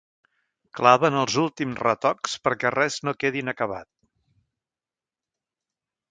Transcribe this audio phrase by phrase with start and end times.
[0.77, 3.89] Claven els últims retocs perquè res no quedi inacabat.